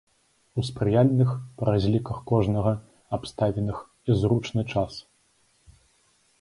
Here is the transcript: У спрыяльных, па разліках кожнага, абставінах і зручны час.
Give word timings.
У 0.61 0.63
спрыяльных, 0.69 1.29
па 1.59 1.65
разліках 1.73 2.17
кожнага, 2.33 2.73
абставінах 3.19 3.77
і 4.09 4.19
зручны 4.25 4.61
час. 4.73 4.93